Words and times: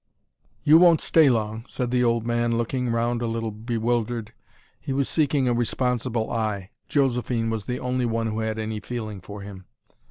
"You 0.63 0.79
won't 0.79 0.99
stay 0.99 1.29
long," 1.29 1.63
said 1.69 1.91
the 1.91 2.03
old 2.03 2.25
man, 2.25 2.57
looking 2.57 2.89
round 2.89 3.21
a 3.21 3.27
little 3.27 3.51
bewildered. 3.51 4.33
He 4.79 4.93
was 4.93 5.07
seeking 5.07 5.47
a 5.47 5.53
responsible 5.53 6.31
eye. 6.31 6.71
Josephine 6.89 7.51
was 7.51 7.65
the 7.65 7.79
only 7.79 8.07
one 8.07 8.25
who 8.31 8.39
had 8.39 8.57
any 8.57 8.79
feeling 8.79 9.21
for 9.21 9.41
him. 9.41 9.65